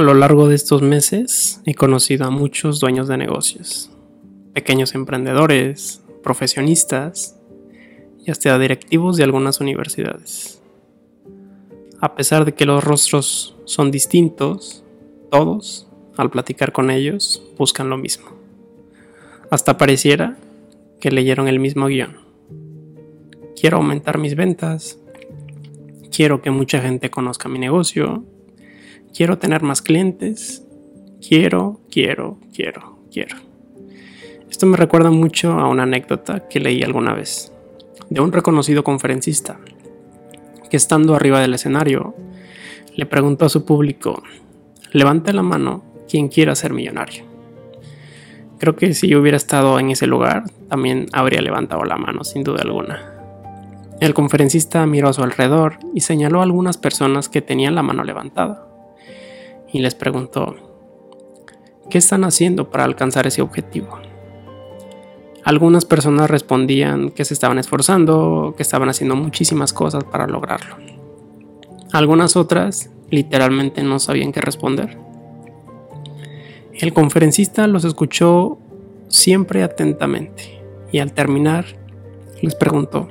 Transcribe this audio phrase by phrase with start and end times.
[0.00, 3.90] A lo largo de estos meses he conocido a muchos dueños de negocios,
[4.54, 7.38] pequeños emprendedores, profesionistas
[8.24, 10.62] y hasta directivos de algunas universidades.
[12.00, 14.82] A pesar de que los rostros son distintos,
[15.30, 15.86] todos,
[16.16, 18.30] al platicar con ellos, buscan lo mismo.
[19.50, 20.38] Hasta pareciera
[20.98, 22.16] que leyeron el mismo guion.
[23.54, 24.98] Quiero aumentar mis ventas,
[26.10, 28.24] quiero que mucha gente conozca mi negocio,
[29.14, 30.64] quiero tener más clientes,
[31.26, 33.36] quiero, quiero, quiero, quiero.
[34.50, 37.52] Esto me recuerda mucho a una anécdota que leí alguna vez
[38.08, 39.58] de un reconocido conferencista
[40.68, 42.14] que estando arriba del escenario
[42.94, 44.22] le preguntó a su público,
[44.92, 47.24] levante la mano quien quiera ser millonario.
[48.58, 52.42] Creo que si yo hubiera estado en ese lugar, también habría levantado la mano, sin
[52.42, 53.14] duda alguna.
[54.00, 58.04] El conferencista miró a su alrededor y señaló a algunas personas que tenían la mano
[58.04, 58.69] levantada
[59.72, 60.56] y les preguntó,
[61.88, 63.98] ¿qué están haciendo para alcanzar ese objetivo?
[65.44, 70.76] Algunas personas respondían que se estaban esforzando, que estaban haciendo muchísimas cosas para lograrlo.
[71.92, 74.98] Algunas otras literalmente no sabían qué responder.
[76.74, 78.58] El conferencista los escuchó
[79.08, 81.64] siempre atentamente y al terminar
[82.42, 83.08] les preguntó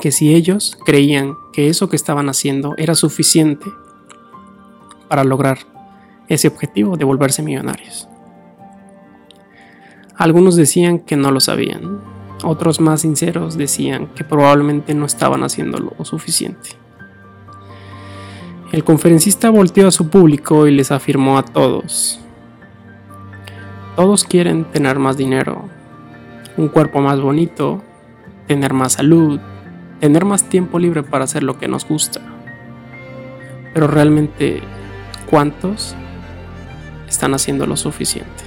[0.00, 3.66] que si ellos creían que eso que estaban haciendo era suficiente
[5.08, 5.58] para lograr
[6.28, 8.08] ese objetivo de volverse millonarios.
[10.16, 12.00] Algunos decían que no lo sabían,
[12.42, 16.70] otros más sinceros decían que probablemente no estaban haciendo lo suficiente.
[18.72, 22.20] El conferencista volteó a su público y les afirmó a todos,
[23.96, 25.70] todos quieren tener más dinero,
[26.58, 27.82] un cuerpo más bonito,
[28.46, 29.40] tener más salud,
[30.00, 32.20] tener más tiempo libre para hacer lo que nos gusta.
[33.72, 34.62] Pero realmente
[35.26, 35.96] ¿Cuántos
[37.08, 38.45] están haciendo lo suficiente?